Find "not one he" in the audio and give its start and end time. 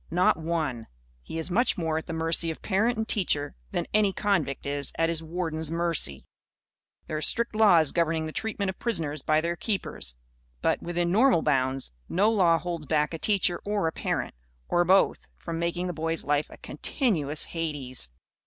0.09-1.37